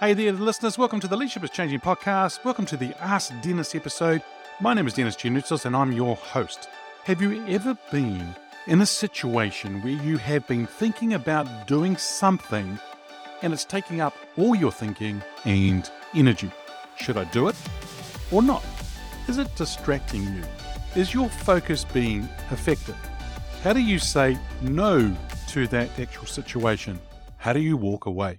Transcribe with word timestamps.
Hey 0.00 0.14
there, 0.14 0.30
listeners. 0.30 0.78
Welcome 0.78 1.00
to 1.00 1.08
the 1.08 1.16
Leadership 1.16 1.42
is 1.42 1.50
Changing 1.50 1.80
podcast. 1.80 2.44
Welcome 2.44 2.66
to 2.66 2.76
the 2.76 2.94
Ask 3.02 3.32
Denis 3.42 3.74
episode. 3.74 4.22
My 4.60 4.72
name 4.72 4.86
is 4.86 4.94
Denis 4.94 5.16
Gianoutsos 5.16 5.64
and 5.64 5.74
I'm 5.74 5.90
your 5.90 6.14
host. 6.14 6.68
Have 7.02 7.20
you 7.20 7.44
ever 7.48 7.76
been 7.90 8.32
in 8.68 8.80
a 8.80 8.86
situation 8.86 9.82
where 9.82 9.94
you 9.94 10.16
have 10.18 10.46
been 10.46 10.68
thinking 10.68 11.14
about 11.14 11.66
doing 11.66 11.96
something 11.96 12.78
and 13.42 13.52
it's 13.52 13.64
taking 13.64 14.00
up 14.00 14.14
all 14.36 14.54
your 14.54 14.70
thinking 14.70 15.20
and 15.44 15.90
energy? 16.14 16.52
Should 16.94 17.16
I 17.16 17.24
do 17.24 17.48
it 17.48 17.56
or 18.30 18.40
not? 18.40 18.64
Is 19.26 19.38
it 19.38 19.52
distracting 19.56 20.22
you? 20.22 20.44
Is 20.94 21.12
your 21.12 21.28
focus 21.28 21.82
being 21.82 22.28
affected? 22.52 22.94
How 23.64 23.72
do 23.72 23.80
you 23.80 23.98
say 23.98 24.38
no 24.62 25.12
to 25.48 25.66
that 25.66 25.98
actual 25.98 26.26
situation? 26.26 27.00
How 27.38 27.52
do 27.52 27.58
you 27.58 27.76
walk 27.76 28.06
away? 28.06 28.38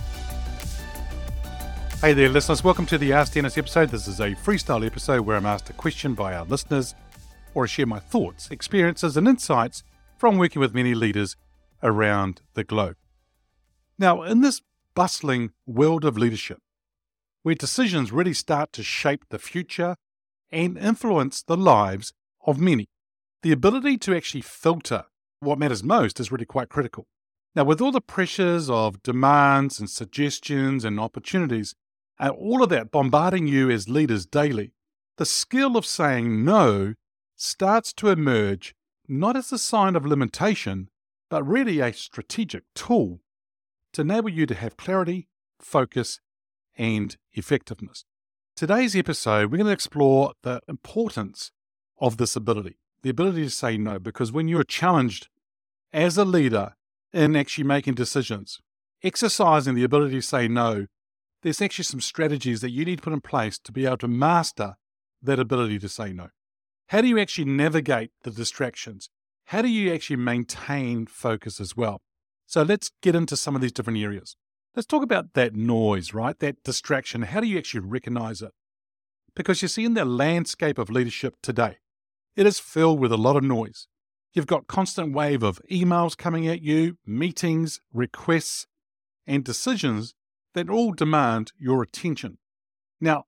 Hey 2.01 2.13
there, 2.13 2.29
listeners. 2.29 2.63
Welcome 2.63 2.87
to 2.87 2.97
the 2.97 3.13
Ask 3.13 3.33
Denis 3.33 3.59
episode. 3.59 3.89
This 3.89 4.07
is 4.07 4.19
a 4.19 4.31
freestyle 4.31 4.83
episode 4.83 5.21
where 5.21 5.37
I'm 5.37 5.45
asked 5.45 5.69
a 5.69 5.73
question 5.73 6.15
by 6.15 6.33
our 6.33 6.45
listeners 6.45 6.95
or 7.53 7.65
I 7.65 7.67
share 7.67 7.85
my 7.85 7.99
thoughts, 7.99 8.49
experiences, 8.49 9.17
and 9.17 9.27
insights 9.27 9.83
from 10.17 10.39
working 10.39 10.61
with 10.61 10.73
many 10.73 10.95
leaders 10.95 11.37
around 11.83 12.41
the 12.55 12.63
globe. 12.63 12.95
Now, 13.99 14.23
in 14.23 14.41
this 14.41 14.63
bustling 14.95 15.51
world 15.67 16.03
of 16.03 16.17
leadership, 16.17 16.57
where 17.43 17.53
decisions 17.53 18.11
really 18.11 18.33
start 18.33 18.73
to 18.73 18.81
shape 18.81 19.25
the 19.29 19.37
future 19.37 19.95
and 20.51 20.79
influence 20.79 21.43
the 21.43 21.55
lives 21.55 22.13
of 22.47 22.59
many, 22.59 22.89
the 23.43 23.51
ability 23.51 23.99
to 23.99 24.15
actually 24.15 24.41
filter 24.41 25.05
what 25.39 25.59
matters 25.59 25.83
most 25.83 26.19
is 26.19 26.31
really 26.31 26.45
quite 26.45 26.67
critical. 26.67 27.05
Now, 27.55 27.63
with 27.63 27.79
all 27.79 27.91
the 27.91 28.01
pressures 28.01 28.71
of 28.71 29.03
demands 29.03 29.79
and 29.79 29.87
suggestions 29.87 30.83
and 30.83 30.99
opportunities, 30.99 31.75
and 32.19 32.31
all 32.31 32.63
of 32.63 32.69
that 32.69 32.91
bombarding 32.91 33.47
you 33.47 33.69
as 33.69 33.89
leaders 33.89 34.25
daily, 34.25 34.73
the 35.17 35.25
skill 35.25 35.77
of 35.77 35.85
saying 35.85 36.43
no 36.43 36.95
starts 37.35 37.93
to 37.93 38.09
emerge 38.09 38.75
not 39.07 39.35
as 39.35 39.51
a 39.51 39.57
sign 39.57 39.95
of 39.95 40.05
limitation, 40.05 40.89
but 41.29 41.47
really 41.47 41.79
a 41.79 41.91
strategic 41.91 42.63
tool 42.75 43.19
to 43.93 44.01
enable 44.01 44.29
you 44.29 44.45
to 44.45 44.55
have 44.55 44.77
clarity, 44.77 45.27
focus, 45.59 46.19
and 46.77 47.17
effectiveness. 47.33 48.05
Today's 48.55 48.95
episode, 48.95 49.51
we're 49.51 49.57
going 49.57 49.65
to 49.65 49.73
explore 49.73 50.33
the 50.43 50.61
importance 50.67 51.51
of 51.99 52.17
this 52.17 52.35
ability, 52.35 52.77
the 53.01 53.09
ability 53.09 53.43
to 53.43 53.49
say 53.49 53.77
no, 53.77 53.99
because 53.99 54.31
when 54.31 54.47
you're 54.47 54.63
challenged 54.63 55.29
as 55.91 56.17
a 56.17 56.25
leader 56.25 56.75
in 57.13 57.35
actually 57.35 57.63
making 57.63 57.95
decisions, 57.95 58.59
exercising 59.03 59.75
the 59.75 59.83
ability 59.83 60.15
to 60.15 60.21
say 60.21 60.47
no 60.47 60.87
there's 61.41 61.61
actually 61.61 61.85
some 61.85 62.01
strategies 62.01 62.61
that 62.61 62.71
you 62.71 62.85
need 62.85 62.97
to 62.97 63.03
put 63.03 63.13
in 63.13 63.21
place 63.21 63.57
to 63.59 63.71
be 63.71 63.85
able 63.85 63.97
to 63.97 64.07
master 64.07 64.75
that 65.21 65.39
ability 65.39 65.79
to 65.79 65.89
say 65.89 66.13
no. 66.13 66.29
How 66.87 67.01
do 67.01 67.07
you 67.07 67.19
actually 67.19 67.45
navigate 67.45 68.11
the 68.23 68.31
distractions? 68.31 69.09
How 69.45 69.61
do 69.61 69.69
you 69.69 69.93
actually 69.93 70.17
maintain 70.17 71.07
focus 71.07 71.59
as 71.59 71.75
well? 71.75 72.01
So 72.45 72.63
let's 72.63 72.91
get 73.01 73.15
into 73.15 73.37
some 73.37 73.55
of 73.55 73.61
these 73.61 73.71
different 73.71 73.99
areas. 73.99 74.35
Let's 74.75 74.87
talk 74.87 75.03
about 75.03 75.33
that 75.33 75.55
noise, 75.55 76.13
right? 76.13 76.37
That 76.39 76.63
distraction. 76.63 77.23
How 77.23 77.41
do 77.41 77.47
you 77.47 77.57
actually 77.57 77.81
recognize 77.81 78.41
it? 78.41 78.51
Because 79.35 79.61
you 79.61 79.67
see, 79.67 79.85
in 79.85 79.93
the 79.93 80.05
landscape 80.05 80.77
of 80.77 80.89
leadership 80.89 81.35
today, 81.41 81.77
it 82.35 82.45
is 82.45 82.59
filled 82.59 82.99
with 82.99 83.11
a 83.11 83.17
lot 83.17 83.35
of 83.35 83.43
noise. 83.43 83.87
You've 84.33 84.47
got 84.47 84.67
constant 84.67 85.13
wave 85.13 85.43
of 85.43 85.61
emails 85.69 86.17
coming 86.17 86.47
at 86.47 86.61
you, 86.61 86.97
meetings, 87.05 87.81
requests, 87.93 88.67
and 89.27 89.43
decisions 89.43 90.13
that 90.53 90.69
all 90.69 90.91
demand 90.91 91.51
your 91.57 91.81
attention. 91.81 92.37
Now, 92.99 93.25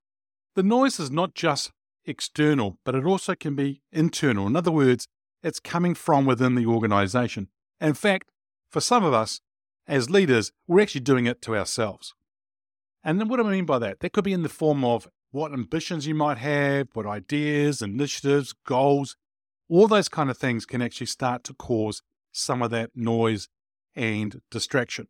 the 0.55 0.63
noise 0.63 0.99
is 0.99 1.09
not 1.09 1.33
just 1.33 1.71
external, 2.05 2.77
but 2.83 2.95
it 2.95 3.05
also 3.05 3.35
can 3.35 3.55
be 3.55 3.81
internal. 3.91 4.47
In 4.47 4.55
other 4.55 4.71
words, 4.71 5.07
it's 5.41 5.59
coming 5.59 5.95
from 5.95 6.25
within 6.25 6.55
the 6.55 6.65
organization. 6.65 7.49
In 7.81 7.93
fact, 7.93 8.29
for 8.69 8.81
some 8.81 9.03
of 9.03 9.13
us 9.13 9.41
as 9.87 10.09
leaders, 10.09 10.51
we're 10.67 10.81
actually 10.81 11.01
doing 11.01 11.25
it 11.25 11.41
to 11.41 11.55
ourselves. 11.55 12.13
And 13.03 13.19
then 13.19 13.27
what 13.27 13.37
do 13.37 13.47
I 13.47 13.51
mean 13.51 13.65
by 13.65 13.79
that? 13.79 13.99
That 13.99 14.13
could 14.13 14.23
be 14.23 14.33
in 14.33 14.43
the 14.43 14.49
form 14.49 14.85
of 14.85 15.09
what 15.31 15.51
ambitions 15.51 16.07
you 16.07 16.15
might 16.15 16.37
have, 16.37 16.87
what 16.93 17.05
ideas, 17.05 17.81
initiatives, 17.81 18.53
goals, 18.65 19.17
all 19.67 19.87
those 19.87 20.07
kind 20.07 20.29
of 20.29 20.37
things 20.37 20.65
can 20.65 20.81
actually 20.81 21.07
start 21.07 21.43
to 21.45 21.53
cause 21.53 22.01
some 22.31 22.61
of 22.61 22.71
that 22.71 22.91
noise 22.95 23.49
and 23.95 24.41
distraction. 24.51 25.07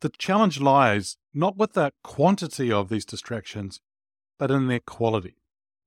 The 0.00 0.10
challenge 0.10 0.60
lies 0.60 1.16
not 1.32 1.56
with 1.56 1.72
the 1.72 1.92
quantity 2.02 2.70
of 2.70 2.88
these 2.88 3.04
distractions, 3.04 3.80
but 4.38 4.50
in 4.50 4.66
their 4.66 4.80
quality. 4.80 5.36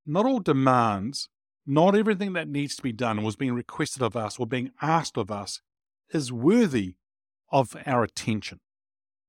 Not 0.06 0.26
all 0.26 0.40
demands, 0.40 1.30
not 1.66 1.96
everything 1.96 2.34
that 2.34 2.48
needs 2.48 2.76
to 2.76 2.82
be 2.82 2.92
done 2.92 3.22
was 3.22 3.36
being 3.36 3.54
requested 3.54 4.02
of 4.02 4.16
us 4.16 4.40
or 4.40 4.48
being 4.48 4.72
asked 4.82 5.18
of 5.18 5.30
us 5.30 5.62
is 6.12 6.32
worthy 6.32 6.96
of 7.52 7.76
our 7.86 8.04
attention. 8.04 8.60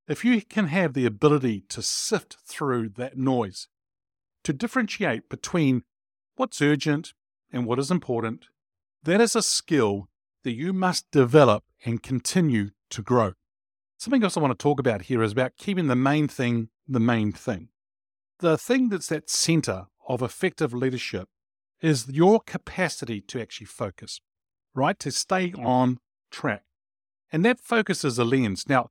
If 0.08 0.24
you 0.24 0.40
can 0.42 0.68
have 0.68 0.94
the 0.94 1.06
ability 1.06 1.64
to 1.68 1.82
sift 1.82 2.38
through 2.46 2.90
that 2.96 3.16
noise, 3.16 3.68
to 4.44 4.52
differentiate 4.52 5.28
between 5.28 5.82
what's 6.36 6.62
urgent 6.62 7.12
and 7.52 7.66
what 7.66 7.78
is 7.78 7.90
important, 7.90 8.46
that 9.02 9.20
is 9.20 9.36
a 9.36 9.42
skill 9.42 10.08
that 10.42 10.54
you 10.54 10.72
must 10.72 11.10
develop 11.10 11.64
and 11.84 12.02
continue 12.02 12.70
to 12.88 13.02
grow. 13.02 13.34
Something 14.00 14.24
else 14.24 14.34
I 14.34 14.40
want 14.40 14.58
to 14.58 14.62
talk 14.62 14.80
about 14.80 15.02
here 15.02 15.22
is 15.22 15.32
about 15.32 15.58
keeping 15.58 15.88
the 15.88 15.94
main 15.94 16.26
thing 16.26 16.70
the 16.88 16.98
main 16.98 17.32
thing. 17.32 17.68
The 18.38 18.56
thing 18.56 18.88
that's 18.88 19.12
at 19.12 19.28
center 19.28 19.88
of 20.08 20.22
effective 20.22 20.72
leadership 20.72 21.28
is 21.82 22.08
your 22.08 22.40
capacity 22.40 23.20
to 23.20 23.42
actually 23.42 23.66
focus, 23.66 24.22
right? 24.74 24.98
To 25.00 25.10
stay 25.10 25.52
on 25.52 25.98
track. 26.30 26.62
And 27.30 27.44
that 27.44 27.60
focus 27.60 28.02
is 28.02 28.18
a 28.18 28.24
lens. 28.24 28.66
Now, 28.66 28.88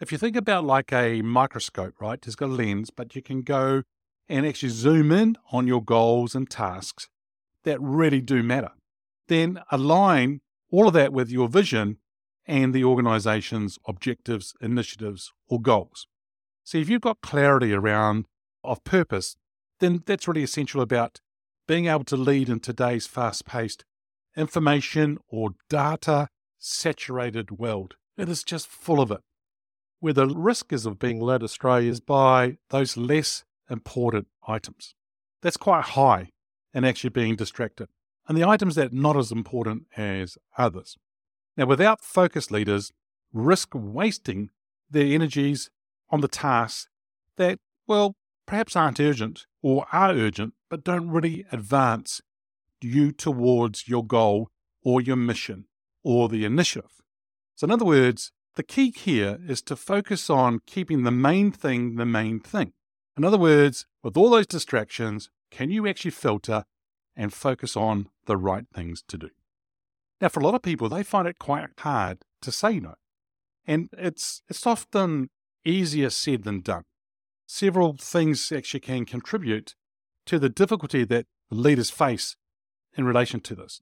if 0.00 0.12
you 0.12 0.16
think 0.16 0.34
about 0.34 0.64
like 0.64 0.94
a 0.94 1.20
microscope, 1.20 2.00
right? 2.00 2.18
It's 2.26 2.34
got 2.34 2.48
a 2.48 2.52
lens, 2.52 2.88
but 2.88 3.14
you 3.14 3.20
can 3.20 3.42
go 3.42 3.82
and 4.30 4.46
actually 4.46 4.70
zoom 4.70 5.12
in 5.12 5.36
on 5.52 5.66
your 5.66 5.84
goals 5.84 6.34
and 6.34 6.48
tasks 6.48 7.10
that 7.64 7.78
really 7.82 8.22
do 8.22 8.42
matter. 8.42 8.70
Then 9.28 9.60
align 9.70 10.40
all 10.70 10.88
of 10.88 10.94
that 10.94 11.12
with 11.12 11.28
your 11.28 11.48
vision 11.48 11.98
and 12.48 12.74
the 12.74 12.82
organization's 12.82 13.78
objectives, 13.86 14.54
initiatives, 14.60 15.32
or 15.48 15.60
goals. 15.60 16.06
So 16.64 16.78
if 16.78 16.88
you've 16.88 17.02
got 17.02 17.20
clarity 17.20 17.72
around 17.74 18.24
of 18.64 18.82
purpose, 18.82 19.36
then 19.80 20.02
that's 20.06 20.26
really 20.26 20.42
essential 20.42 20.80
about 20.80 21.20
being 21.68 21.86
able 21.86 22.04
to 22.04 22.16
lead 22.16 22.48
in 22.48 22.58
today's 22.58 23.06
fast 23.06 23.44
paced 23.44 23.84
information 24.36 25.18
or 25.28 25.50
data 25.68 26.28
saturated 26.58 27.52
world. 27.52 27.94
It 28.16 28.28
is 28.28 28.42
just 28.42 28.66
full 28.66 29.00
of 29.00 29.10
it. 29.10 29.20
Where 30.00 30.12
the 30.12 30.26
risk 30.26 30.72
is 30.72 30.86
of 30.86 30.98
being 30.98 31.20
led 31.20 31.42
astray 31.42 31.86
is 31.86 32.00
by 32.00 32.56
those 32.70 32.96
less 32.96 33.44
important 33.70 34.28
items. 34.46 34.94
That's 35.42 35.56
quite 35.56 35.84
high 35.84 36.30
in 36.72 36.84
actually 36.84 37.10
being 37.10 37.36
distracted. 37.36 37.88
And 38.26 38.36
the 38.36 38.44
items 38.44 38.74
that 38.76 38.92
are 38.92 38.96
not 38.96 39.16
as 39.16 39.32
important 39.32 39.84
as 39.96 40.38
others. 40.56 40.96
Now, 41.58 41.66
without 41.66 42.00
focused 42.00 42.52
leaders, 42.52 42.92
risk 43.32 43.70
wasting 43.74 44.50
their 44.88 45.12
energies 45.12 45.70
on 46.08 46.20
the 46.20 46.28
tasks 46.28 46.86
that, 47.36 47.58
well, 47.84 48.14
perhaps 48.46 48.76
aren't 48.76 49.00
urgent 49.00 49.46
or 49.60 49.84
are 49.92 50.12
urgent, 50.12 50.54
but 50.70 50.84
don't 50.84 51.10
really 51.10 51.44
advance 51.50 52.20
you 52.80 53.10
towards 53.10 53.88
your 53.88 54.06
goal 54.06 54.50
or 54.84 55.00
your 55.00 55.16
mission 55.16 55.64
or 56.04 56.28
the 56.28 56.44
initiative. 56.44 57.02
So, 57.56 57.64
in 57.64 57.72
other 57.72 57.84
words, 57.84 58.30
the 58.54 58.62
key 58.62 58.92
here 58.92 59.40
is 59.44 59.60
to 59.62 59.74
focus 59.74 60.30
on 60.30 60.60
keeping 60.64 61.02
the 61.02 61.10
main 61.10 61.50
thing 61.50 61.96
the 61.96 62.06
main 62.06 62.38
thing. 62.38 62.72
In 63.16 63.24
other 63.24 63.36
words, 63.36 63.84
with 64.04 64.16
all 64.16 64.30
those 64.30 64.46
distractions, 64.46 65.28
can 65.50 65.70
you 65.70 65.88
actually 65.88 66.12
filter 66.12 66.66
and 67.16 67.32
focus 67.32 67.76
on 67.76 68.10
the 68.26 68.36
right 68.36 68.66
things 68.72 69.02
to 69.08 69.18
do? 69.18 69.30
Now, 70.20 70.28
for 70.28 70.40
a 70.40 70.44
lot 70.44 70.54
of 70.54 70.62
people, 70.62 70.88
they 70.88 71.02
find 71.02 71.28
it 71.28 71.38
quite 71.38 71.68
hard 71.78 72.18
to 72.42 72.52
say 72.52 72.80
no. 72.80 72.94
And 73.66 73.88
it's, 73.96 74.42
it's 74.48 74.66
often 74.66 75.30
easier 75.64 76.10
said 76.10 76.44
than 76.44 76.60
done. 76.60 76.84
Several 77.46 77.96
things 77.98 78.50
actually 78.50 78.80
can 78.80 79.04
contribute 79.04 79.74
to 80.26 80.38
the 80.38 80.48
difficulty 80.48 81.04
that 81.04 81.26
leaders 81.50 81.90
face 81.90 82.36
in 82.96 83.04
relation 83.04 83.40
to 83.40 83.54
this. 83.54 83.80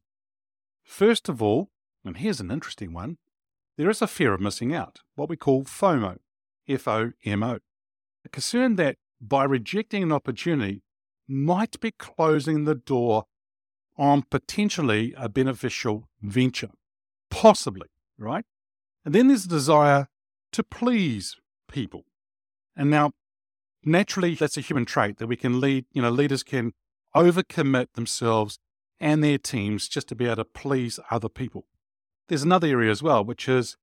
First 0.85 1.29
of 1.29 1.43
all, 1.43 1.71
and 2.05 2.17
here's 2.17 2.41
an 2.41 2.51
interesting 2.51 2.93
one, 2.93 3.19
there 3.77 3.91
is 3.91 4.01
a 4.01 4.07
fear 4.07 4.33
of 4.33 4.41
missing 4.41 4.75
out, 4.75 5.01
what 5.15 5.29
we 5.29 5.37
call 5.37 5.65
FOMO, 5.65 6.19
F 6.69 6.87
O 6.87 7.13
M 7.25 7.43
O, 7.43 7.59
a 8.25 8.29
concern 8.29 8.77
that 8.77 8.97
by 9.21 9.45
rejecting 9.45 10.03
an 10.03 10.13
opportunity 10.13 10.83
might 11.29 11.81
be 11.81 11.91
closing 11.91 12.65
the 12.65 12.75
door 12.75 13.25
on 13.97 14.23
potentially 14.23 15.15
a 15.17 15.29
beneficial 15.29 16.09
venture, 16.31 16.71
possibly, 17.31 17.89
right? 18.19 18.45
And 19.05 19.15
then 19.15 19.29
there's 19.29 19.45
a 19.45 19.49
desire 19.49 20.09
to 20.53 20.63
please 20.63 21.37
people. 21.69 22.05
And 22.77 22.91
now, 22.91 23.13
naturally, 23.85 24.35
that's 24.35 24.57
a 24.57 24.63
human 24.63 24.85
trait 24.85 25.19
that 25.19 25.27
we 25.27 25.37
can 25.37 25.61
lead, 25.61 25.87
you 25.93 26.03
know, 26.03 26.11
leaders 26.11 26.43
can 26.43 26.73
overcommit 27.15 27.93
themselves 27.95 28.59
and 28.99 29.23
their 29.23 29.39
teams 29.39 29.89
just 29.89 30.09
to 30.09 30.15
be 30.15 30.27
able 30.27 30.37
to 30.37 30.45
please 30.45 30.99
other 31.11 31.29
people. 31.29 31.67
There's 32.29 32.43
another 32.43 32.69
area 32.69 32.91
as 32.91 33.03
well, 33.03 33.25
which 33.25 33.49
is 33.49 33.77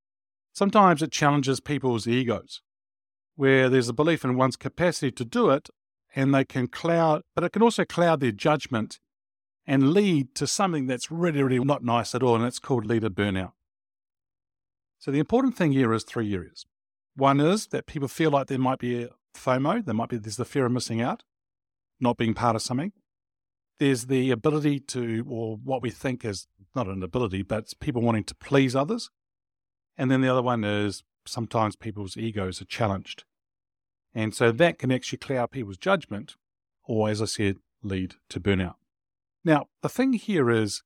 sometimes 0.52 1.02
it 1.02 1.12
challenges 1.12 1.60
people's 1.60 2.06
egos, 2.06 2.62
where 3.36 3.68
there's 3.68 3.88
a 3.88 3.94
belief 3.94 4.24
in 4.24 4.36
one's 4.36 4.56
capacity 4.56 5.10
to 5.12 5.24
do 5.24 5.50
it 5.50 5.70
and 6.14 6.34
they 6.34 6.44
can 6.44 6.68
cloud, 6.68 7.22
but 7.34 7.44
it 7.44 7.52
can 7.52 7.62
also 7.62 7.84
cloud 7.84 8.20
their 8.20 8.32
judgment 8.32 9.00
and 9.66 9.92
lead 9.92 10.34
to 10.34 10.46
something 10.46 10.86
that's 10.86 11.10
really, 11.10 11.42
really 11.42 11.64
not 11.64 11.82
nice 11.82 12.14
at 12.14 12.22
all, 12.22 12.36
and 12.36 12.44
it's 12.44 12.58
called 12.58 12.86
leader 12.86 13.10
burnout. 13.10 13.52
So 14.98 15.10
the 15.10 15.18
important 15.18 15.56
thing 15.56 15.72
here 15.72 15.92
is 15.92 16.04
three 16.04 16.32
areas. 16.34 16.66
One 17.16 17.40
is 17.40 17.68
that 17.68 17.86
people 17.86 18.08
feel 18.08 18.30
like 18.30 18.48
there 18.48 18.58
might 18.58 18.78
be 18.78 19.04
a 19.04 19.10
FOMO, 19.34 19.84
there 19.84 19.94
might 19.94 20.08
be 20.08 20.16
there's 20.16 20.36
the 20.36 20.44
fear 20.44 20.66
of 20.66 20.72
missing 20.72 21.00
out, 21.00 21.22
not 22.00 22.16
being 22.16 22.34
part 22.34 22.56
of 22.56 22.62
something. 22.62 22.92
There's 23.78 24.06
the 24.06 24.30
ability 24.30 24.80
to, 24.80 25.26
or 25.28 25.56
what 25.56 25.82
we 25.82 25.90
think 25.90 26.24
is 26.24 26.46
not 26.74 26.86
an 26.86 27.02
ability, 27.02 27.42
but 27.42 27.72
people 27.80 28.02
wanting 28.02 28.24
to 28.24 28.34
please 28.34 28.76
others. 28.76 29.10
And 29.96 30.10
then 30.10 30.20
the 30.20 30.28
other 30.28 30.42
one 30.42 30.64
is 30.64 31.02
sometimes 31.26 31.76
people's 31.76 32.16
egos 32.16 32.60
are 32.60 32.66
challenged. 32.66 33.24
And 34.14 34.34
so 34.34 34.52
that 34.52 34.78
can 34.78 34.92
actually 34.92 35.18
cloud 35.18 35.50
people's 35.50 35.76
judgment, 35.76 36.36
or 36.84 37.08
as 37.08 37.20
I 37.20 37.26
said, 37.26 37.56
lead 37.82 38.14
to 38.30 38.40
burnout. 38.40 38.74
Now, 39.44 39.66
the 39.82 39.88
thing 39.88 40.14
here 40.14 40.50
is, 40.50 40.82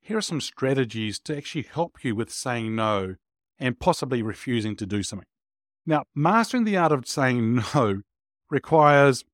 here 0.00 0.18
are 0.18 0.22
some 0.22 0.40
strategies 0.40 1.18
to 1.20 1.36
actually 1.36 1.62
help 1.62 2.02
you 2.02 2.14
with 2.16 2.32
saying 2.32 2.74
no 2.74 3.16
and 3.58 3.78
possibly 3.78 4.22
refusing 4.22 4.74
to 4.76 4.86
do 4.86 5.02
something. 5.02 5.26
Now, 5.86 6.04
mastering 6.14 6.64
the 6.64 6.76
art 6.76 6.92
of 6.92 7.06
saying 7.06 7.62
no 7.74 8.02
requires 8.50 9.24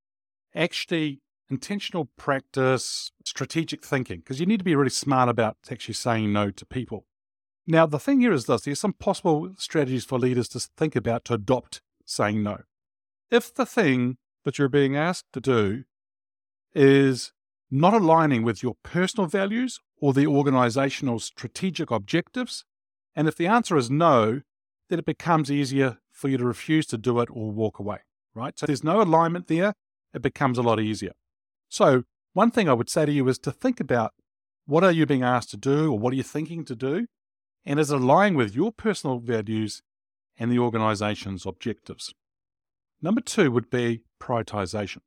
actually 0.54 1.20
intentional 1.48 2.08
practice, 2.16 3.12
strategic 3.24 3.84
thinking, 3.84 4.18
because 4.18 4.40
you 4.40 4.46
need 4.46 4.58
to 4.58 4.64
be 4.64 4.74
really 4.74 4.90
smart 4.90 5.28
about 5.28 5.56
actually 5.70 5.94
saying 5.94 6.32
no 6.32 6.50
to 6.50 6.66
people. 6.66 7.06
Now, 7.66 7.86
the 7.86 7.98
thing 7.98 8.20
here 8.20 8.32
is 8.32 8.46
this 8.46 8.62
there's 8.62 8.80
some 8.80 8.92
possible 8.92 9.52
strategies 9.56 10.04
for 10.04 10.18
leaders 10.18 10.48
to 10.50 10.60
think 10.60 10.94
about 10.94 11.24
to 11.26 11.34
adopt 11.34 11.80
saying 12.04 12.42
no. 12.42 12.62
If 13.30 13.54
the 13.54 13.66
thing 13.66 14.18
that 14.44 14.58
you're 14.58 14.68
being 14.68 14.96
asked 14.96 15.32
to 15.32 15.40
do 15.40 15.84
is 16.74 17.32
not 17.70 17.94
aligning 17.94 18.42
with 18.42 18.62
your 18.62 18.76
personal 18.82 19.26
values 19.26 19.80
or 20.00 20.12
the 20.12 20.26
organizational 20.26 21.18
strategic 21.18 21.90
objectives, 21.90 22.64
and 23.14 23.26
if 23.26 23.36
the 23.36 23.46
answer 23.46 23.76
is 23.76 23.90
no, 23.90 24.42
then 24.88 24.98
it 24.98 25.06
becomes 25.06 25.50
easier 25.50 25.98
for 26.12 26.28
you 26.28 26.38
to 26.38 26.44
refuse 26.44 26.86
to 26.86 26.98
do 26.98 27.20
it 27.20 27.28
or 27.30 27.50
walk 27.50 27.78
away, 27.78 27.98
right? 28.34 28.58
So 28.58 28.66
there's 28.66 28.84
no 28.84 29.00
alignment 29.00 29.48
there, 29.48 29.74
it 30.14 30.22
becomes 30.22 30.58
a 30.58 30.62
lot 30.62 30.80
easier. 30.80 31.12
So, 31.68 32.04
one 32.32 32.50
thing 32.50 32.68
I 32.68 32.74
would 32.74 32.90
say 32.90 33.06
to 33.06 33.12
you 33.12 33.26
is 33.28 33.38
to 33.40 33.50
think 33.50 33.80
about 33.80 34.12
what 34.66 34.84
are 34.84 34.92
you 34.92 35.06
being 35.06 35.22
asked 35.22 35.50
to 35.50 35.56
do 35.56 35.92
or 35.92 35.98
what 35.98 36.12
are 36.12 36.16
you 36.16 36.22
thinking 36.22 36.64
to 36.66 36.76
do? 36.76 37.06
And 37.64 37.80
is 37.80 37.90
it 37.90 38.00
aligning 38.00 38.36
with 38.36 38.54
your 38.54 38.72
personal 38.72 39.18
values 39.18 39.82
and 40.38 40.52
the 40.52 40.58
organization's 40.58 41.46
objectives? 41.46 42.12
Number 43.00 43.20
two 43.20 43.50
would 43.50 43.70
be 43.70 44.02
prioritization. 44.20 44.98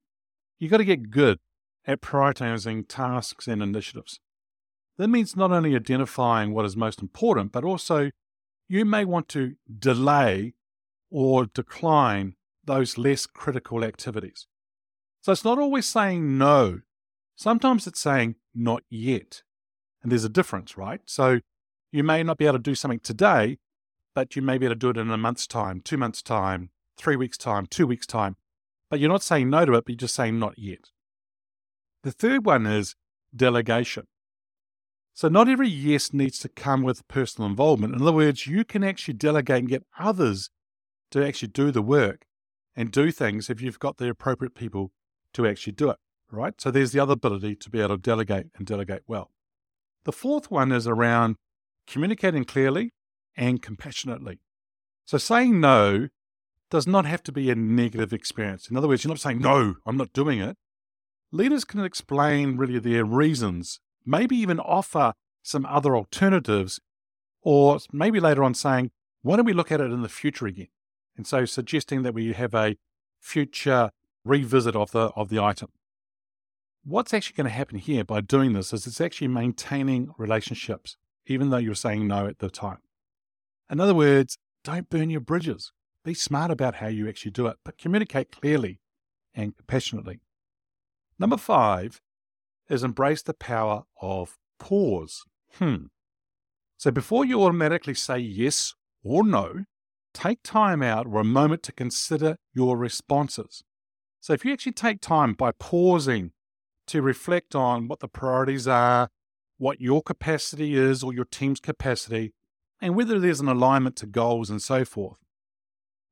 You've 0.57 0.71
got 0.71 0.77
to 0.77 0.85
get 0.85 1.11
good 1.11 1.39
at 1.89 2.01
prioritizing 2.01 2.87
tasks 2.87 3.47
and 3.47 3.63
initiatives. 3.63 4.19
That 4.99 5.07
means 5.07 5.35
not 5.35 5.51
only 5.51 5.75
identifying 5.75 6.53
what 6.53 6.65
is 6.65 6.77
most 6.77 7.01
important, 7.01 7.51
but 7.51 7.63
also 7.63 8.11
you 8.67 8.85
may 8.85 9.05
want 9.05 9.27
to 9.29 9.55
delay 9.79 10.53
or 11.09 11.47
decline 11.47 12.35
those 12.63 12.99
less 12.99 13.25
critical 13.25 13.83
activities. 13.83 14.45
So 15.21 15.31
it's 15.31 15.43
not 15.43 15.57
always 15.57 15.87
saying 15.87 16.37
no. 16.37 16.81
Sometimes 17.35 17.87
it's 17.87 17.99
saying 17.99 18.35
not 18.53 18.83
yet. 18.87 19.41
And 20.03 20.11
there's 20.11 20.23
a 20.23 20.29
difference, 20.29 20.77
right? 20.77 21.01
So 21.05 21.39
you 21.91 22.03
may 22.03 22.21
not 22.21 22.37
be 22.37 22.45
able 22.45 22.59
to 22.59 22.63
do 22.63 22.75
something 22.75 22.99
today, 22.99 23.57
but 24.13 24.35
you 24.35 24.43
may 24.43 24.59
be 24.59 24.67
able 24.67 24.75
to 24.75 24.79
do 24.79 24.89
it 24.89 24.97
in 24.97 25.09
a 25.09 25.17
month's 25.17 25.47
time, 25.47 25.81
two 25.81 25.97
months' 25.97 26.21
time, 26.21 26.69
three 26.97 27.15
weeks' 27.15 27.37
time, 27.37 27.65
two 27.65 27.87
weeks' 27.87 28.05
time. 28.05 28.35
But 28.91 28.99
you're 28.99 29.09
not 29.09 29.23
saying 29.23 29.49
no 29.49 29.65
to 29.65 29.73
it, 29.73 29.85
but 29.85 29.89
you're 29.89 29.97
just 29.97 30.15
saying 30.15 30.37
not 30.37 30.59
yet. 30.59 30.91
The 32.03 32.11
third 32.11 32.45
one 32.45 32.65
is 32.65 32.95
delegation. 33.35 34.05
So, 35.13 35.27
not 35.27 35.49
every 35.49 35.67
yes 35.67 36.13
needs 36.13 36.39
to 36.39 36.49
come 36.49 36.81
with 36.81 37.07
personal 37.07 37.49
involvement. 37.49 37.93
In 37.93 38.01
other 38.01 38.13
words, 38.13 38.47
you 38.47 38.63
can 38.63 38.83
actually 38.83 39.15
delegate 39.15 39.59
and 39.59 39.67
get 39.67 39.83
others 39.97 40.49
to 41.11 41.25
actually 41.25 41.49
do 41.49 41.71
the 41.71 41.81
work 41.81 42.25
and 42.75 42.91
do 42.91 43.11
things 43.11 43.49
if 43.49 43.61
you've 43.61 43.79
got 43.79 43.97
the 43.97 44.07
appropriate 44.07 44.55
people 44.55 44.91
to 45.33 45.45
actually 45.45 45.73
do 45.73 45.89
it, 45.89 45.97
right? 46.31 46.59
So 46.61 46.71
there's 46.71 46.93
the 46.93 47.01
other 47.01 47.13
ability 47.13 47.55
to 47.57 47.69
be 47.69 47.79
able 47.79 47.97
to 47.97 48.01
delegate 48.01 48.47
and 48.55 48.65
delegate 48.65 49.03
well. 49.07 49.31
The 50.05 50.13
fourth 50.13 50.49
one 50.49 50.71
is 50.71 50.87
around 50.87 51.35
communicating 51.85 52.45
clearly 52.45 52.93
and 53.35 53.61
compassionately. 53.61 54.39
So 55.05 55.17
saying 55.17 55.59
no 55.59 56.07
does 56.69 56.87
not 56.87 57.05
have 57.05 57.23
to 57.23 57.31
be 57.31 57.49
a 57.49 57.55
negative 57.55 58.13
experience. 58.13 58.69
In 58.69 58.77
other 58.77 58.87
words, 58.87 59.03
you're 59.03 59.09
not 59.09 59.19
saying, 59.19 59.39
no, 59.39 59.75
I'm 59.85 59.97
not 59.97 60.13
doing 60.13 60.39
it. 60.39 60.55
Leaders 61.31 61.63
can 61.63 61.83
explain 61.83 62.57
really 62.57 62.79
their 62.79 63.05
reasons, 63.05 63.79
maybe 64.05 64.35
even 64.35 64.59
offer 64.59 65.13
some 65.43 65.65
other 65.65 65.95
alternatives, 65.95 66.79
or 67.41 67.79
maybe 67.91 68.19
later 68.19 68.43
on 68.43 68.53
saying, 68.53 68.91
why 69.21 69.35
don't 69.35 69.45
we 69.45 69.53
look 69.53 69.71
at 69.71 69.81
it 69.81 69.91
in 69.91 70.01
the 70.01 70.09
future 70.09 70.47
again? 70.47 70.69
And 71.15 71.27
so 71.27 71.45
suggesting 71.45 72.03
that 72.03 72.13
we 72.13 72.33
have 72.33 72.55
a 72.55 72.77
future 73.19 73.91
revisit 74.23 74.75
of 74.75 74.91
the 74.91 75.11
of 75.15 75.29
the 75.29 75.39
item. 75.39 75.69
What's 76.83 77.13
actually 77.13 77.35
going 77.35 77.45
to 77.45 77.53
happen 77.53 77.77
here 77.77 78.03
by 78.03 78.21
doing 78.21 78.53
this 78.53 78.73
is 78.73 78.87
it's 78.87 79.01
actually 79.01 79.27
maintaining 79.27 80.11
relationships, 80.17 80.97
even 81.27 81.49
though 81.49 81.57
you're 81.57 81.75
saying 81.75 82.07
no 82.07 82.25
at 82.25 82.39
the 82.39 82.49
time. 82.49 82.79
In 83.69 83.79
other 83.79 83.93
words, 83.93 84.37
don't 84.63 84.89
burn 84.89 85.09
your 85.09 85.21
bridges. 85.21 85.73
Be 86.03 86.13
smart 86.13 86.51
about 86.51 86.75
how 86.75 86.87
you 86.87 87.07
actually 87.07 87.31
do 87.31 87.47
it, 87.47 87.57
but 87.63 87.77
communicate 87.77 88.31
clearly 88.31 88.79
and 89.33 89.55
compassionately. 89.55 90.21
Number 91.19 91.37
five 91.37 92.01
is 92.69 92.83
embrace 92.83 93.21
the 93.21 93.33
power 93.33 93.83
of 94.01 94.37
pause. 94.57 95.25
Hmm. 95.55 95.87
So 96.77 96.91
before 96.91 97.25
you 97.25 97.43
automatically 97.43 97.93
say 97.93 98.19
yes 98.19 98.73
or 99.03 99.25
no, 99.25 99.65
take 100.13 100.39
time 100.43 100.81
out 100.81 101.07
or 101.07 101.19
a 101.19 101.25
moment 101.25 101.61
to 101.63 101.73
consider 101.73 102.37
your 102.53 102.77
responses. 102.77 103.63
So 104.21 104.33
if 104.33 104.45
you 104.45 104.53
actually 104.53 104.71
take 104.73 105.01
time 105.01 105.33
by 105.33 105.51
pausing 105.59 106.31
to 106.87 107.01
reflect 107.01 107.53
on 107.53 107.87
what 107.87 107.99
the 107.99 108.07
priorities 108.07 108.67
are, 108.67 109.09
what 109.57 109.81
your 109.81 110.01
capacity 110.01 110.75
is 110.75 111.03
or 111.03 111.13
your 111.13 111.25
team's 111.25 111.59
capacity, 111.59 112.33
and 112.81 112.95
whether 112.95 113.19
there's 113.19 113.41
an 113.41 113.49
alignment 113.49 113.97
to 113.97 114.05
goals 114.05 114.49
and 114.49 114.61
so 114.61 114.85
forth. 114.85 115.17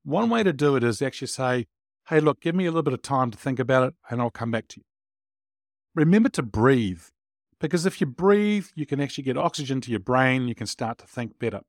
One 0.04 0.28
way 0.28 0.42
to 0.42 0.52
do 0.52 0.76
it 0.76 0.84
is 0.84 1.00
actually 1.00 1.28
say, 1.28 1.66
hey, 2.08 2.20
look, 2.20 2.40
give 2.40 2.54
me 2.54 2.66
a 2.66 2.70
little 2.70 2.82
bit 2.82 2.92
of 2.92 3.02
time 3.02 3.30
to 3.30 3.38
think 3.38 3.58
about 3.58 3.88
it 3.88 3.94
and 4.10 4.20
I'll 4.20 4.30
come 4.30 4.50
back 4.50 4.68
to 4.68 4.80
you. 4.80 4.84
Remember 5.94 6.28
to 6.30 6.42
breathe, 6.42 7.02
because 7.60 7.86
if 7.86 8.00
you 8.00 8.06
breathe, 8.06 8.66
you 8.74 8.86
can 8.86 9.00
actually 9.00 9.24
get 9.24 9.36
oxygen 9.36 9.80
to 9.82 9.90
your 9.90 10.00
brain, 10.00 10.48
you 10.48 10.54
can 10.54 10.66
start 10.66 10.98
to 10.98 11.06
think 11.06 11.38
better. 11.38 11.60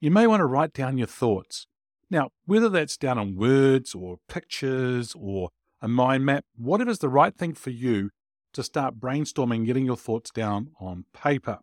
You 0.00 0.10
may 0.10 0.26
want 0.26 0.40
to 0.40 0.46
write 0.46 0.72
down 0.72 0.98
your 0.98 1.06
thoughts. 1.06 1.66
Now, 2.10 2.30
whether 2.44 2.68
that's 2.68 2.96
down 2.96 3.18
on 3.18 3.36
words 3.36 3.94
or 3.94 4.18
pictures 4.28 5.14
or 5.18 5.50
a 5.80 5.88
mind 5.88 6.24
map, 6.24 6.44
whatever's 6.56 6.98
the 6.98 7.08
right 7.08 7.34
thing 7.34 7.54
for 7.54 7.70
you 7.70 8.10
to 8.52 8.62
start 8.62 8.98
brainstorming, 8.98 9.64
getting 9.64 9.86
your 9.86 9.96
thoughts 9.96 10.30
down 10.30 10.70
on 10.80 11.04
paper. 11.14 11.58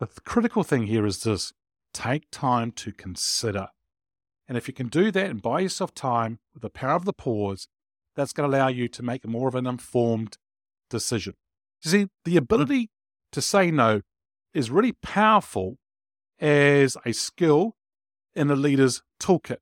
The 0.00 0.08
critical 0.24 0.62
thing 0.62 0.86
here 0.86 1.06
is 1.06 1.22
this 1.22 1.52
take 1.92 2.30
time 2.30 2.72
to 2.72 2.92
consider. 2.92 3.68
And 4.46 4.56
if 4.56 4.68
you 4.68 4.74
can 4.74 4.88
do 4.88 5.10
that 5.10 5.30
and 5.30 5.42
buy 5.42 5.60
yourself 5.60 5.94
time 5.94 6.38
with 6.54 6.62
the 6.62 6.70
power 6.70 6.94
of 6.94 7.04
the 7.04 7.12
pause, 7.12 7.68
that's 8.14 8.32
going 8.32 8.50
to 8.50 8.56
allow 8.56 8.68
you 8.68 8.88
to 8.88 9.02
make 9.02 9.26
more 9.26 9.48
of 9.48 9.54
an 9.54 9.66
informed 9.66 10.38
decision. 10.88 11.34
You 11.82 11.90
see, 11.90 12.06
the 12.24 12.36
ability 12.36 12.90
to 13.32 13.40
say 13.40 13.70
no 13.70 14.02
is 14.54 14.70
really 14.70 14.92
powerful 14.92 15.76
as 16.40 16.96
a 17.04 17.12
skill 17.12 17.76
in 18.34 18.50
a 18.50 18.56
leader's 18.56 19.02
toolkit. 19.20 19.58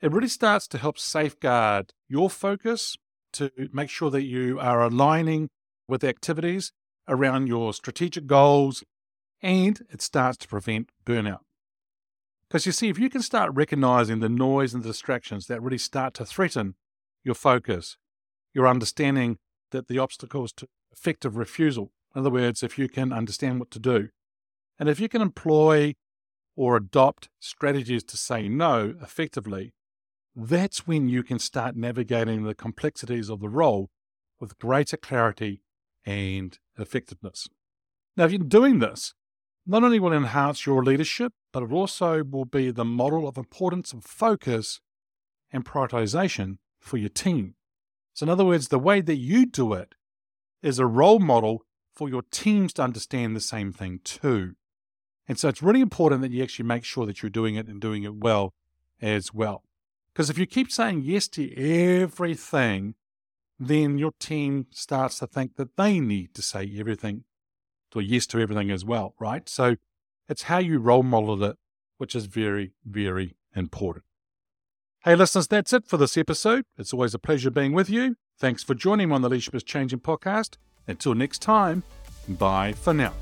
It 0.00 0.12
really 0.12 0.28
starts 0.28 0.66
to 0.68 0.78
help 0.78 0.98
safeguard 0.98 1.92
your 2.08 2.28
focus 2.28 2.96
to 3.34 3.50
make 3.72 3.88
sure 3.88 4.10
that 4.10 4.24
you 4.24 4.58
are 4.60 4.82
aligning 4.82 5.48
with 5.88 6.04
activities 6.04 6.72
around 7.08 7.46
your 7.46 7.72
strategic 7.72 8.26
goals 8.26 8.84
and 9.42 9.80
it 9.90 10.00
starts 10.02 10.38
to 10.38 10.48
prevent 10.48 10.90
burnout. 11.04 11.40
Because 12.48 12.66
you 12.66 12.72
see, 12.72 12.88
if 12.88 12.98
you 12.98 13.08
can 13.08 13.22
start 13.22 13.50
recognizing 13.54 14.20
the 14.20 14.28
noise 14.28 14.74
and 14.74 14.82
the 14.82 14.88
distractions 14.88 15.46
that 15.46 15.62
really 15.62 15.78
start 15.78 16.14
to 16.14 16.24
threaten 16.24 16.74
your 17.24 17.34
focus, 17.34 17.96
your 18.52 18.68
understanding 18.68 19.38
that 19.72 19.88
the 19.88 19.98
obstacles 19.98 20.52
to 20.54 20.68
effective 20.92 21.36
refusal, 21.36 21.92
in 22.14 22.20
other 22.20 22.30
words, 22.30 22.62
if 22.62 22.78
you 22.78 22.88
can 22.88 23.12
understand 23.12 23.58
what 23.58 23.70
to 23.72 23.78
do, 23.78 24.08
and 24.78 24.88
if 24.88 25.00
you 25.00 25.08
can 25.08 25.20
employ 25.20 25.94
or 26.56 26.76
adopt 26.76 27.28
strategies 27.40 28.04
to 28.04 28.16
say 28.16 28.48
no 28.48 28.94
effectively, 29.02 29.72
that's 30.34 30.86
when 30.86 31.08
you 31.08 31.22
can 31.22 31.38
start 31.38 31.76
navigating 31.76 32.44
the 32.44 32.54
complexities 32.54 33.28
of 33.28 33.40
the 33.40 33.48
role 33.48 33.90
with 34.40 34.58
greater 34.58 34.96
clarity 34.96 35.62
and 36.04 36.58
effectiveness. 36.78 37.48
Now, 38.16 38.24
if 38.24 38.32
you're 38.32 38.40
doing 38.40 38.78
this, 38.78 39.14
not 39.66 39.84
only 39.84 40.00
will 40.00 40.12
it 40.12 40.16
enhance 40.16 40.66
your 40.66 40.82
leadership, 40.82 41.32
but 41.52 41.62
it 41.62 41.72
also 41.72 42.24
will 42.24 42.44
be 42.44 42.70
the 42.70 42.84
model 42.84 43.28
of 43.28 43.36
importance 43.36 43.92
of 43.92 44.04
focus 44.04 44.80
and 45.52 45.64
prioritization 45.64 46.56
for 46.80 46.96
your 46.96 47.08
team. 47.08 47.54
So, 48.14 48.24
in 48.24 48.30
other 48.30 48.44
words, 48.44 48.68
the 48.68 48.78
way 48.78 49.00
that 49.00 49.16
you 49.16 49.46
do 49.46 49.72
it 49.72 49.94
is 50.62 50.78
a 50.78 50.86
role 50.86 51.18
model 51.18 51.64
for 51.94 52.08
your 52.08 52.22
teams 52.30 52.72
to 52.74 52.82
understand 52.82 53.36
the 53.36 53.40
same 53.40 53.72
thing 53.72 54.00
too. 54.04 54.54
And 55.28 55.38
so 55.38 55.48
it's 55.48 55.62
really 55.62 55.80
important 55.80 56.22
that 56.22 56.30
you 56.30 56.42
actually 56.42 56.66
make 56.66 56.84
sure 56.84 57.06
that 57.06 57.22
you're 57.22 57.30
doing 57.30 57.54
it 57.54 57.68
and 57.68 57.80
doing 57.80 58.02
it 58.02 58.16
well 58.16 58.54
as 59.00 59.32
well. 59.32 59.62
Because 60.12 60.30
if 60.30 60.38
you 60.38 60.46
keep 60.46 60.70
saying 60.70 61.02
yes 61.04 61.28
to 61.28 61.54
everything, 61.56 62.94
then 63.58 63.98
your 63.98 64.12
team 64.18 64.66
starts 64.70 65.18
to 65.20 65.26
think 65.26 65.56
that 65.56 65.76
they 65.76 66.00
need 66.00 66.34
to 66.34 66.42
say 66.42 66.70
everything 66.76 67.24
or 67.94 68.02
yes 68.02 68.26
to 68.26 68.38
everything 68.40 68.70
as 68.70 68.84
well, 68.84 69.14
right? 69.20 69.48
So 69.48 69.76
it's 70.28 70.44
how 70.44 70.58
you 70.58 70.78
role 70.78 71.02
model 71.02 71.42
it, 71.44 71.56
which 71.98 72.14
is 72.14 72.26
very, 72.26 72.72
very 72.84 73.36
important. 73.54 74.04
Hey, 75.04 75.16
listeners, 75.16 75.48
that's 75.48 75.72
it 75.72 75.84
for 75.88 75.96
this 75.96 76.16
episode. 76.16 76.64
It's 76.78 76.92
always 76.92 77.12
a 77.12 77.18
pleasure 77.18 77.50
being 77.50 77.72
with 77.72 77.90
you. 77.90 78.14
Thanks 78.38 78.62
for 78.62 78.72
joining 78.76 79.08
me 79.08 79.16
on 79.16 79.22
the 79.22 79.28
Leadership 79.28 79.56
is 79.56 79.64
Changing 79.64 79.98
podcast. 79.98 80.58
Until 80.86 81.12
next 81.12 81.42
time, 81.42 81.82
bye 82.28 82.72
for 82.72 82.94
now. 82.94 83.12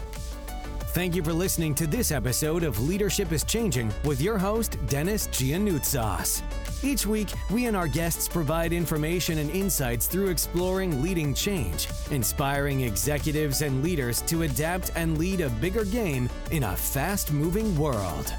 Thank 0.93 1.15
you 1.15 1.23
for 1.23 1.33
listening 1.33 1.75
to 1.77 1.87
this 1.87 2.13
episode 2.13 2.65
of 2.65 2.87
Leadership 2.87 3.33
is 3.33 3.45
Changing 3.45 3.91
with 4.05 4.21
your 4.21 4.37
host, 4.37 4.77
Denis 4.89 5.29
Gianoutsos. 5.29 6.43
Each 6.85 7.07
week, 7.07 7.31
we 7.51 7.65
and 7.65 7.75
our 7.75 7.89
guests 7.89 8.29
provide 8.29 8.75
information 8.75 9.39
and 9.39 9.49
insights 9.51 10.07
through 10.07 10.29
exploring 10.29 11.01
leading 11.01 11.33
change, 11.33 11.89
inspiring 12.11 12.83
executives 12.83 13.63
and 13.63 13.83
leaders 13.83 14.21
to 14.23 14.43
adapt 14.43 14.93
and 14.97 15.17
lead 15.17 15.41
a 15.41 15.49
bigger 15.49 15.87
game 15.87 16.29
in 16.51 16.65
a 16.65 16.77
fast 16.77 17.33
moving 17.33 17.75
world. 17.79 18.35